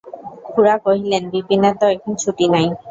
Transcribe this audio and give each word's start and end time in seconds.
খুড়া 0.47 0.75
কহিলেন, 0.85 1.23
বিপিনের 1.31 1.75
তো 1.81 1.85
এখন 1.95 2.11
ছুটি 2.21 2.45
নাই। 2.53 2.65